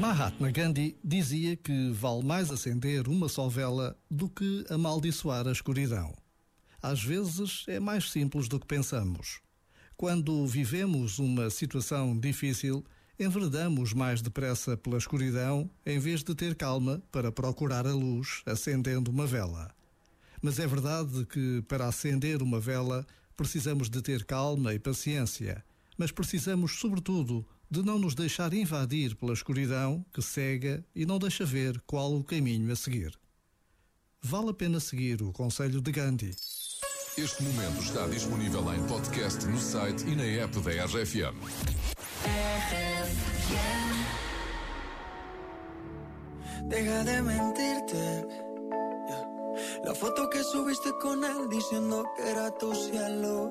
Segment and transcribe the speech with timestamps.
[0.00, 6.14] Mahatma Gandhi dizia que vale mais acender uma só vela do que amaldiçoar a escuridão.
[6.82, 9.40] Às vezes é mais simples do que pensamos.
[9.96, 12.84] Quando vivemos uma situação difícil,
[13.18, 19.10] enveredamos mais depressa pela escuridão em vez de ter calma para procurar a luz acendendo
[19.10, 19.72] uma vela.
[20.40, 23.06] Mas é verdade que para acender uma vela
[23.36, 25.64] precisamos de ter calma e paciência,
[25.96, 31.42] mas precisamos, sobretudo, de não nos deixar invadir pela escuridão que cega e não deixa
[31.42, 33.18] ver qual o caminho a seguir.
[34.20, 36.36] Vale a pena seguir o conselho de Gandhi.
[37.16, 41.34] Este momento está disponível em podcast no site e na app da RFM.
[46.68, 48.26] Deja de mentirte.
[49.82, 53.50] La foto que subiste con él diciendo que era tu cielo.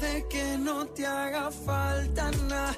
[0.00, 2.74] Puede que no te haga falta nada,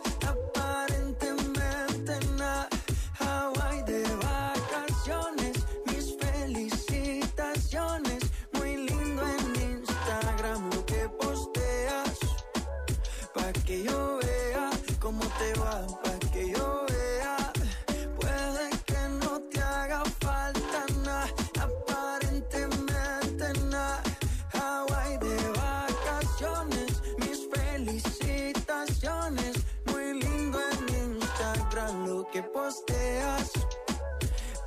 [32.62, 33.50] posteas.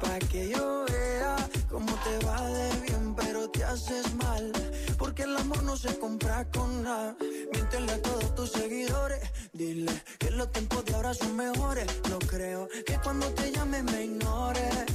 [0.01, 1.35] Pa' que yo vea
[1.69, 4.51] cómo te va de bien, pero te haces mal.
[4.97, 7.15] Porque el amor no se compra con nada.
[7.51, 9.21] Miéntele a todos tus seguidores.
[9.53, 11.87] Dile que los tiempos de ahora son mejores.
[12.09, 14.89] No creo que cuando te llame me ignores.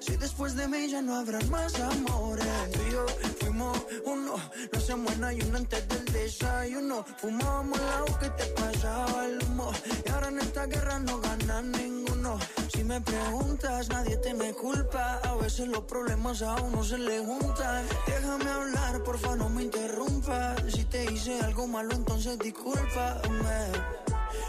[0.00, 2.46] Si después de mí ya no habrán más amores.
[2.72, 3.06] Tú y yo
[3.40, 3.76] fuimos
[4.06, 4.36] uno,
[4.72, 7.04] no se muera y uno antes del desayuno.
[7.18, 9.70] Fumábamos la agua que te pasaba el humo.
[10.06, 12.38] Y ahora en esta guerra no gana ninguno.
[12.72, 15.20] Si me preguntas, nadie te me culpa.
[15.24, 17.84] A veces los problemas a uno se le juntan.
[18.06, 20.62] Déjame hablar, porfa, no me interrumpas.
[20.74, 23.60] Si te hice algo malo, entonces discúlpame.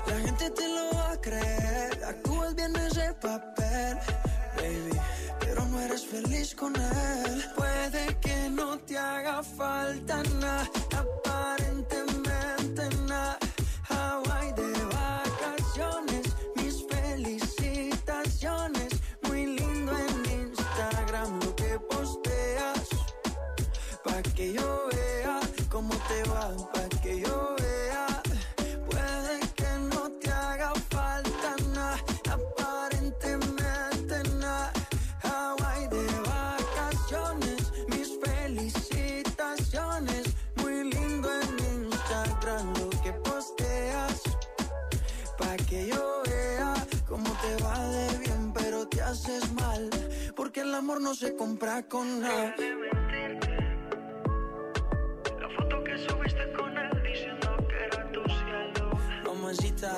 [0.08, 2.02] La gente te lo va a creer.
[2.06, 3.98] Actúas bien ese papel,
[4.56, 4.98] baby.
[5.42, 7.46] Pero no eres feliz con él.
[7.58, 8.39] Puede que
[9.44, 13.38] falta nada, aparentemente nada.
[13.90, 18.94] Hawaii de vacaciones, mis felicitaciones.
[19.24, 22.88] Muy lindo en Instagram lo que posteas.
[24.04, 24.78] Pa' que yo
[46.00, 46.74] Yo vea
[47.10, 49.90] cómo te va de bien, pero te haces mal.
[50.34, 52.56] Porque el amor no se compra con nada.
[55.42, 58.92] La foto que subiste con él diciendo que era tu cielo.
[59.26, 59.92] Mamacita.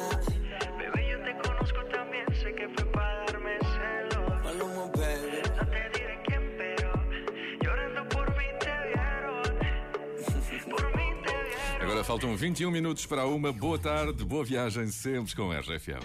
[11.81, 16.01] Agora faltam 21 minutos para uma boa tarde, boa viagem sempre com a RFM.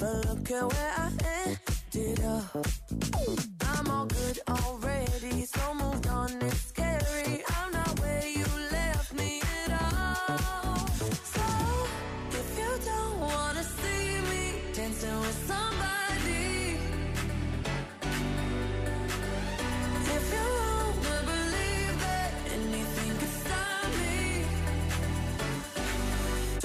[0.00, 1.10] Look at where I
[1.92, 2.87] ended up.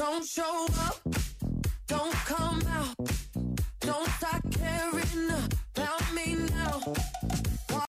[0.06, 0.98] Don't show up,
[1.88, 2.94] don't come out,
[3.80, 5.63] don't start caring.